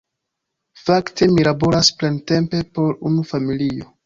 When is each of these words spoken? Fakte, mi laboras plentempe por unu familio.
Fakte, 0.85 1.27
mi 1.35 1.45
laboras 1.49 1.91
plentempe 2.01 2.63
por 2.79 2.99
unu 3.13 3.29
familio. 3.35 3.89